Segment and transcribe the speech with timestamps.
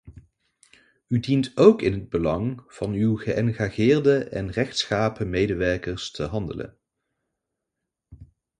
[1.07, 6.77] U dient ook in het belang van uw geëngageerde en rechtschapen medewerkers te handelen.